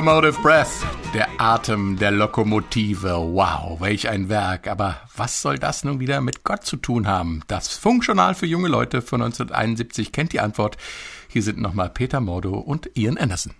[0.00, 3.16] Locomotive Breath, der Atem der Lokomotive.
[3.16, 4.66] Wow, welch ein Werk.
[4.66, 7.42] Aber was soll das nun wieder mit Gott zu tun haben?
[7.48, 10.78] Das Funkjournal für junge Leute von 1971 kennt die Antwort.
[11.28, 13.52] Hier sind nochmal Peter Mordo und Ian Anderson.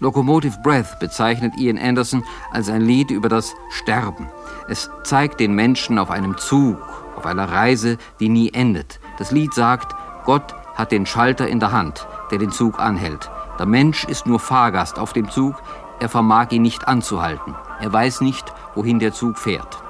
[0.00, 4.28] Locomotive Breath bezeichnet Ian Anderson als ein Lied über das Sterben.
[4.68, 6.76] Es zeigt den Menschen auf einem Zug,
[7.16, 9.00] auf einer Reise, die nie endet.
[9.16, 9.96] Das Lied sagt,
[10.26, 13.30] Gott hat den Schalter in der Hand, der den Zug anhält.
[13.58, 15.62] Der Mensch ist nur Fahrgast auf dem Zug,
[16.00, 17.54] er vermag ihn nicht anzuhalten.
[17.80, 19.84] Er weiß nicht, wohin der Zug fährt.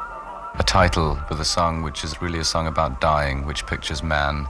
[0.57, 4.47] a title with a song which is really a song about dying, which pictures man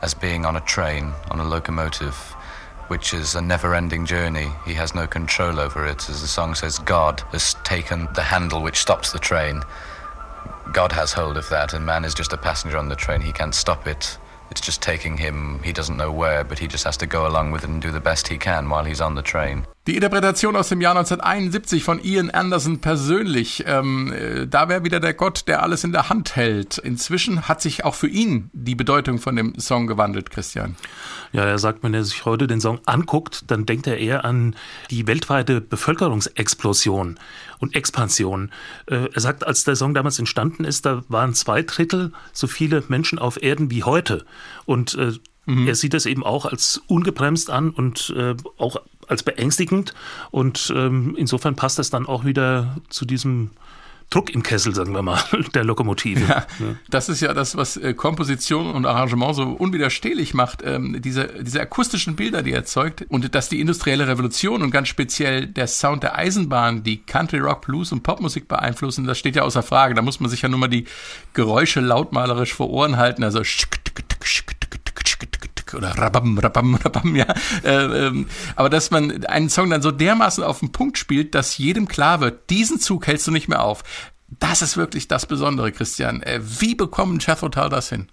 [0.00, 2.14] as being on a train, on a locomotive,
[2.88, 4.48] which is a never ending journey.
[4.64, 6.08] He has no control over it.
[6.08, 9.62] As the song says, God has taken the handle which stops the train.
[10.72, 13.20] God has hold of that, and man is just a passenger on the train.
[13.20, 14.16] He can't stop it.
[14.50, 17.52] It's just taking him, he doesn't know where, but he just has to go along
[17.52, 19.66] with it and do the best he can while he's on the train.
[19.86, 25.00] Die Interpretation aus dem Jahr 1971 von Ian Anderson persönlich, ähm, äh, da wäre wieder
[25.00, 26.76] der Gott, der alles in der Hand hält.
[26.76, 30.76] Inzwischen hat sich auch für ihn die Bedeutung von dem Song gewandelt, Christian.
[31.32, 34.54] Ja, er sagt, wenn er sich heute den Song anguckt, dann denkt er eher an
[34.90, 37.18] die weltweite Bevölkerungsexplosion
[37.58, 38.52] und Expansion.
[38.84, 42.84] Äh, Er sagt, als der Song damals entstanden ist, da waren zwei Drittel so viele
[42.88, 44.26] Menschen auf Erden wie heute.
[44.66, 45.12] Und äh,
[45.66, 48.76] er sieht das eben auch als ungebremst an und äh, auch
[49.10, 49.94] als beängstigend.
[50.30, 53.50] Und ähm, insofern passt das dann auch wieder zu diesem
[54.10, 55.22] Druck im Kessel, sagen wir mal,
[55.54, 56.26] der Lokomotive.
[56.28, 56.46] Ja,
[56.90, 60.62] das ist ja das, was äh, Komposition und Arrangement so unwiderstehlich macht.
[60.64, 64.88] Ähm, diese, diese akustischen Bilder, die er erzeugt und dass die industrielle Revolution und ganz
[64.88, 69.42] speziell der Sound der Eisenbahn, die Country, Rock, Blues und Popmusik beeinflussen, das steht ja
[69.42, 69.94] außer Frage.
[69.94, 70.86] Da muss man sich ja nur mal die
[71.32, 73.22] Geräusche lautmalerisch vor Ohren halten.
[73.22, 73.44] Also
[75.74, 77.26] oder rabam, rabam, rabam, ja.
[77.64, 81.58] Äh, ähm, aber dass man einen Song dann so dermaßen auf den Punkt spielt, dass
[81.58, 83.82] jedem klar wird, diesen Zug hältst du nicht mehr auf.
[84.38, 86.22] Das ist wirklich das Besondere, Christian.
[86.22, 88.08] Äh, wie bekommen Jethro Tull das hin?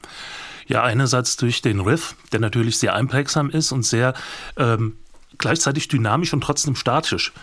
[0.68, 4.14] Ja, einerseits durch den Riff, der natürlich sehr einprägsam ist und sehr
[4.58, 4.98] ähm,
[5.38, 7.34] gleichzeitig dynamisch und trotzdem statisch.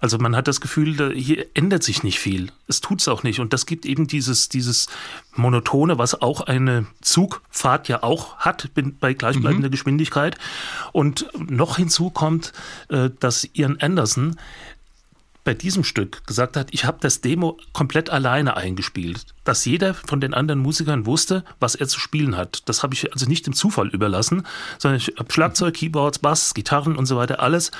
[0.00, 2.52] Also man hat das Gefühl, hier ändert sich nicht viel.
[2.68, 3.40] Es tut's auch nicht.
[3.40, 4.86] Und das gibt eben dieses, dieses
[5.34, 8.70] Monotone, was auch eine Zugfahrt ja auch hat
[9.00, 10.38] bei gleichbleibender Geschwindigkeit.
[10.92, 12.52] Und noch hinzu kommt,
[12.90, 14.36] äh, dass Ian Anderson
[15.48, 20.20] bei diesem Stück gesagt hat, ich habe das Demo komplett alleine eingespielt, dass jeder von
[20.20, 22.68] den anderen Musikern wusste, was er zu spielen hat.
[22.68, 24.46] Das habe ich also nicht dem Zufall überlassen,
[24.76, 27.70] sondern ich habe Schlagzeug, Keyboards, Bass, Gitarren und so weiter alles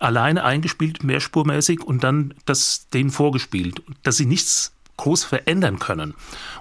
[0.00, 6.14] alleine eingespielt, mehrspurmäßig und dann das denen vorgespielt, dass sie nichts groß verändern können.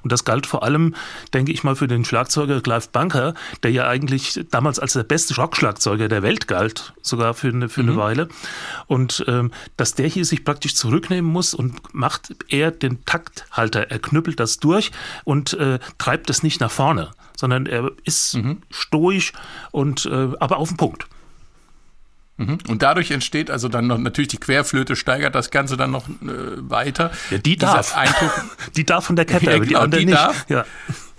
[0.03, 0.95] Und das galt vor allem,
[1.33, 3.33] denke ich mal, für den Schlagzeuger Clive Bunker,
[3.63, 7.81] der ja eigentlich damals als der beste Rockschlagzeuger der Welt galt, sogar für eine, für
[7.81, 7.97] eine mhm.
[7.97, 8.27] Weile.
[8.87, 13.99] Und ähm, dass der hier sich praktisch zurücknehmen muss und macht er den Takthalter, er
[13.99, 14.91] knüppelt das durch
[15.23, 18.61] und äh, treibt es nicht nach vorne, sondern er ist mhm.
[18.69, 19.33] stoisch
[19.71, 21.07] und äh, aber auf den Punkt.
[22.37, 22.57] Mhm.
[22.67, 26.13] Und dadurch entsteht also dann noch natürlich die Querflöte steigert das Ganze dann noch äh,
[26.57, 27.11] weiter.
[27.31, 27.95] Ja, die darf.
[27.95, 30.17] Eindruck, die darf von der Kette, ja, genau, die, die nicht.
[30.17, 30.45] darf.
[30.49, 30.65] Ja.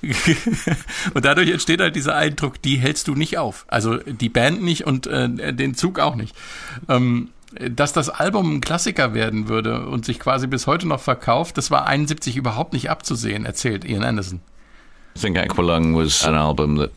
[1.15, 3.65] und dadurch entsteht halt dieser Eindruck, die hältst du nicht auf.
[3.69, 6.37] Also die Band nicht und äh, den Zug auch nicht.
[6.89, 7.31] Ähm,
[7.71, 11.71] dass das Album ein Klassiker werden würde und sich quasi bis heute noch verkauft, das
[11.71, 14.41] war 71 überhaupt nicht abzusehen, erzählt Ian Anderson.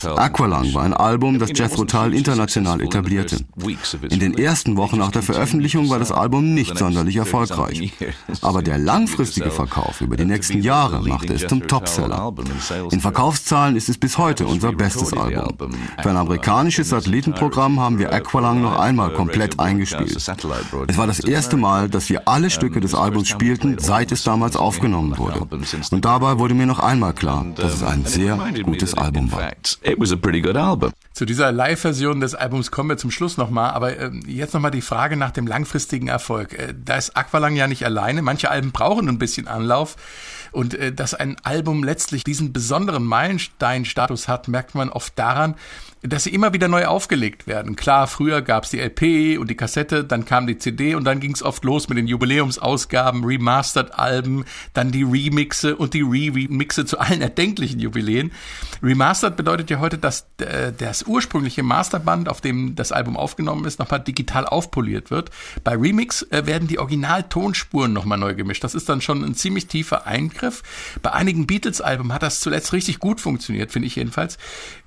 [0.03, 3.37] Aqualung war ein Album, das Jethro Tull international etablierte.
[4.09, 7.93] In den ersten Wochen nach der Veröffentlichung war das Album nicht sonderlich erfolgreich.
[8.41, 12.33] Aber der langfristige Verkauf über die nächsten Jahre machte es zum Topseller.
[12.91, 15.71] In Verkaufszahlen ist es bis heute unser bestes Album.
[16.01, 20.15] Für ein amerikanisches Satellitenprogramm haben wir Aqualung noch einmal komplett eingespielt.
[20.15, 24.55] Es war das erste Mal, dass wir alle Stücke des Albums spielten, seit es damals
[24.55, 25.47] aufgenommen wurde.
[25.91, 29.51] Und dabei wurde mir noch einmal klar, dass es ein sehr gutes Album war.
[31.13, 34.81] Zu dieser Live-Version des Albums kommen wir zum Schluss nochmal, aber äh, jetzt nochmal die
[34.81, 36.53] Frage nach dem langfristigen Erfolg.
[36.53, 38.21] Äh, da ist Aqualung ja nicht alleine.
[38.21, 39.95] Manche Alben brauchen ein bisschen Anlauf.
[40.51, 45.55] Und äh, dass ein Album letztlich diesen besonderen Meilenstein-Status hat, merkt man oft daran,
[46.01, 47.75] dass sie immer wieder neu aufgelegt werden.
[47.75, 51.19] Klar, früher gab es die LP und die Kassette, dann kam die CD und dann
[51.19, 56.99] ging es oft los mit den Jubiläumsausgaben, Remastered-Alben, dann die Remixe und die Re-Remixe zu
[56.99, 58.31] allen erdenklichen Jubiläen.
[58.81, 63.79] Remastered bedeutet ja heute, dass äh, das ursprüngliche Masterband, auf dem das Album aufgenommen ist,
[63.79, 65.31] nochmal digital aufpoliert wird.
[65.65, 68.63] Bei Remix äh, werden die Original-Tonspuren nochmal neu gemischt.
[68.63, 70.38] Das ist dann schon ein ziemlich tiefer Eingriff.
[71.01, 74.37] Bei einigen Beatles-Alben hat das zuletzt richtig gut funktioniert, finde ich jedenfalls.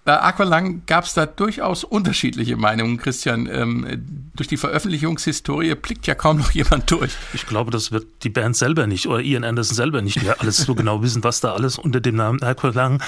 [0.04, 3.46] Bei Aqualang gab es da durchaus unterschiedliche Meinungen, Christian.
[3.46, 7.12] Ähm, durch die Veröffentlichungshistorie blickt ja kaum noch jemand durch.
[7.34, 10.56] Ich glaube, das wird die Band selber nicht oder Ian Anderson selber nicht mehr alles
[10.56, 13.00] so genau wissen, was da alles unter dem Namen Aqualang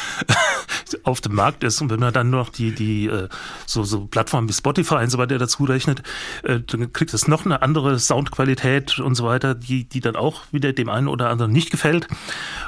[1.03, 1.81] auf dem Markt ist.
[1.81, 3.29] Und wenn man dann noch die, die äh,
[3.67, 6.03] so, so Plattformen wie Spotify und so weiter dazu rechnet,
[6.45, 10.43] äh, dann kriegt es noch eine andere Soundqualität und so weiter, die, die dann auch
[10.53, 12.07] wieder dem einen oder anderen nicht gefällt.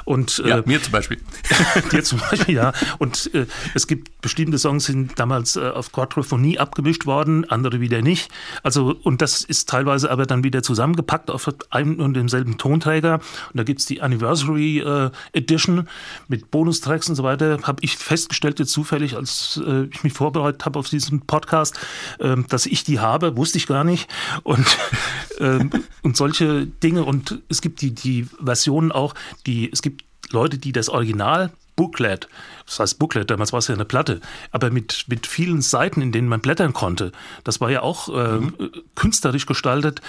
[0.03, 1.19] Und, äh, ja, mir zum Beispiel.
[1.91, 2.73] dir zum Beispiel, ja.
[2.97, 8.01] Und äh, es gibt bestimmte Songs sind damals äh, auf Quadrophonie abgemischt worden, andere wieder
[8.01, 8.29] nicht.
[8.61, 13.15] Also, und das ist teilweise aber dann wieder zusammengepackt auf einem und demselben Tonträger.
[13.15, 15.87] Und da gibt es die Anniversary äh, Edition
[16.27, 17.57] mit Bonustracks und so weiter.
[17.63, 21.79] Habe ich festgestellt jetzt zufällig, als äh, ich mich vorbereitet habe auf diesen Podcast,
[22.19, 24.09] ähm, dass ich die habe, wusste ich gar nicht.
[24.43, 24.67] Und,
[25.39, 25.69] ähm,
[26.01, 27.05] und solche Dinge.
[27.05, 29.13] Und es gibt die, die Versionen auch,
[29.45, 32.27] die, es gibt Leute, die das Original Booklet,
[32.65, 34.19] das heißt Booklet, damals war es ja eine Platte,
[34.51, 37.13] aber mit, mit vielen Seiten, in denen man blättern konnte.
[37.45, 38.53] Das war ja auch äh, mhm.
[38.95, 40.01] künstlerisch gestaltet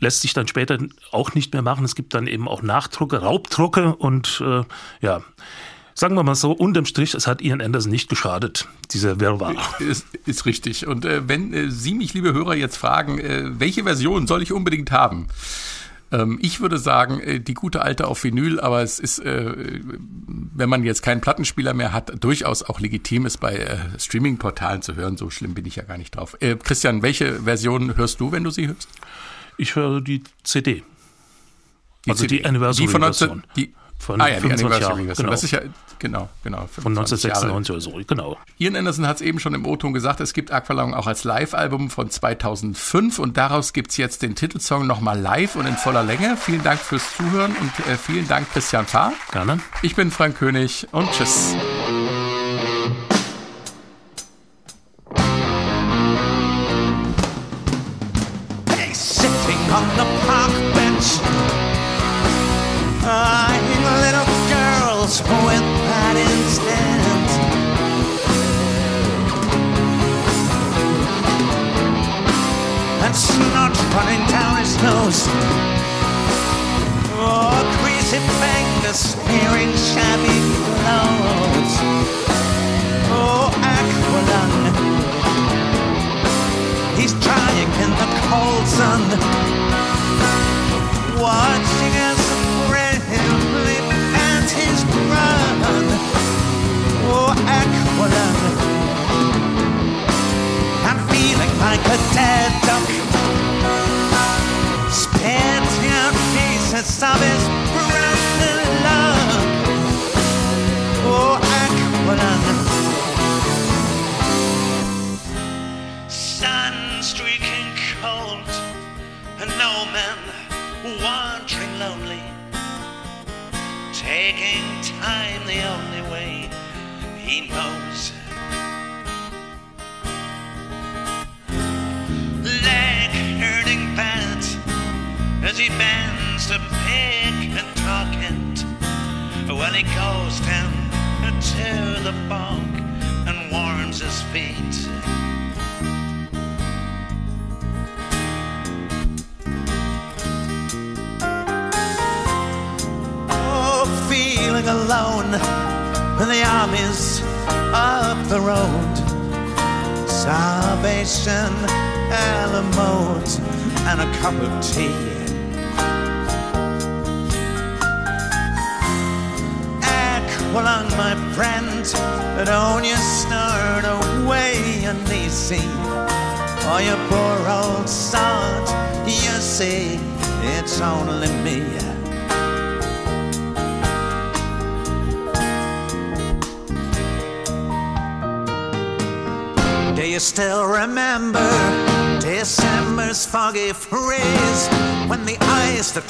[0.00, 0.76] lässt sich dann später
[1.12, 1.84] auch nicht mehr machen.
[1.84, 4.62] Es gibt dann eben auch Nachdrucke, Raubdrucke und äh,
[5.00, 5.22] ja,
[5.94, 9.54] sagen wir mal so, unterm Strich, es hat Ian Anderson nicht geschadet, dieser Wirrwarr.
[9.80, 10.86] Ist, ist richtig.
[10.86, 14.52] Und äh, wenn äh, Sie mich, liebe Hörer, jetzt fragen, äh, welche Version soll ich
[14.52, 15.28] unbedingt haben?
[16.14, 20.68] Ähm, ich würde sagen, äh, die gute alte auf Vinyl, aber es ist, äh, wenn
[20.68, 25.16] man jetzt keinen Plattenspieler mehr hat, durchaus auch legitim ist, bei äh, Streaming-Portalen zu hören.
[25.16, 26.36] So schlimm bin ich ja gar nicht drauf.
[26.62, 28.88] Christian, welche Version hörst du, wenn du sie hörst?
[29.56, 30.82] Ich höre die CD.
[32.04, 32.38] Die also CD.
[32.38, 33.42] die Anniversary-Version.
[33.56, 33.74] Die,
[34.04, 35.08] von ah, ja, 25 Jahren.
[35.08, 35.30] Genau.
[35.30, 35.60] Das ist ja,
[35.98, 36.68] genau, genau.
[36.70, 38.36] Von 1996 oder so, genau.
[38.58, 41.90] Ian Anderson hat es eben schon im O-Ton gesagt, es gibt Aqualung auch als Live-Album
[41.90, 46.36] von 2005 und daraus gibt es jetzt den Titelsong nochmal live und in voller Länge.
[46.36, 49.12] Vielen Dank fürs Zuhören und äh, vielen Dank Christian Fahr.
[49.32, 49.58] Gerne.
[49.82, 51.54] Ich bin Frank König und tschüss.
[58.76, 61.33] Hey, sitting on the park bench.
[65.22, 65.62] With.
[73.04, 73.14] And
[73.94, 75.26] running down his nose.
[77.16, 79.14] Oh, greasy fingers
[79.76, 80.38] shabby
[80.82, 81.74] clothes.
[83.10, 83.54] Oh.
[86.96, 89.02] He's trying in the cold sun.
[91.20, 92.13] Watching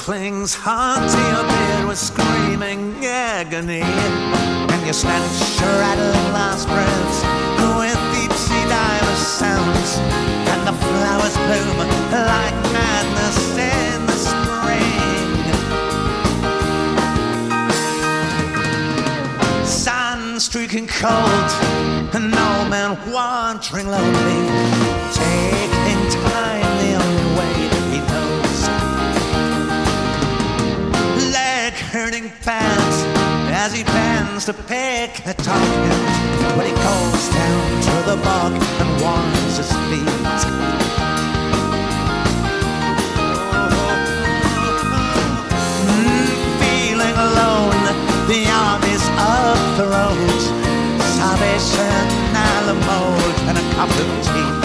[0.05, 3.81] clings onto your beard with screaming agony?
[3.81, 7.19] And you snatched your rattling last breaths
[7.79, 9.97] with deep sea diver sounds,
[10.51, 11.77] and the flowers bloom
[12.11, 15.31] like madness in the spring.
[19.65, 21.49] Sun streaking cold,
[22.13, 24.39] and no man wandering lonely,
[25.15, 26.24] taking time
[32.45, 33.07] fast
[33.49, 36.03] as he bends to pick a target
[36.55, 40.41] when he goes down to the bog and warms his feet.
[45.89, 46.27] Mm,
[46.61, 47.83] feeling alone,
[48.29, 50.41] the army's up the road.
[51.17, 52.03] Salvation,
[52.53, 53.01] Alamo,
[53.49, 54.64] and a cup of tea.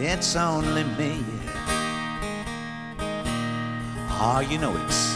[0.00, 1.24] It's only me.
[4.20, 5.07] Oh, you know it's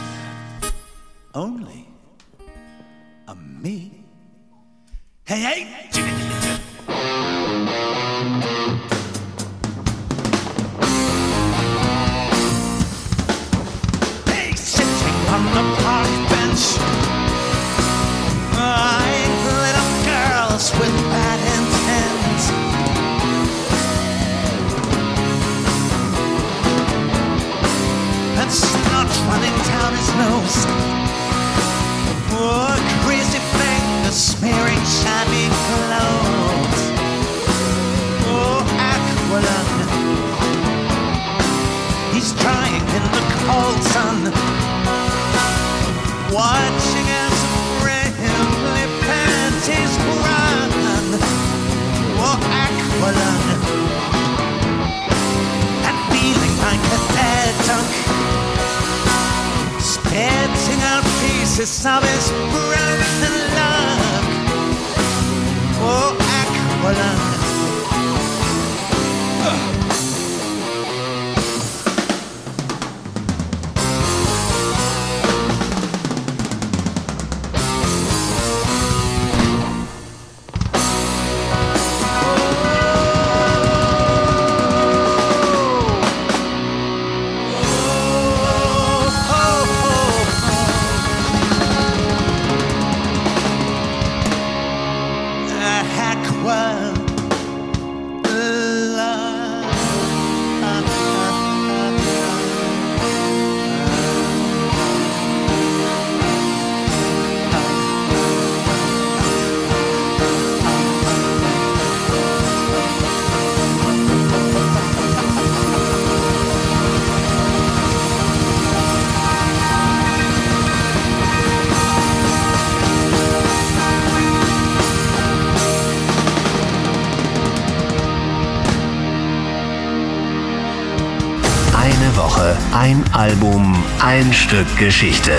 [134.02, 135.30] ein Stück Geschichte.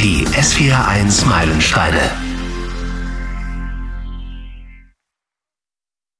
[0.00, 2.21] Die S41 Meilensteine.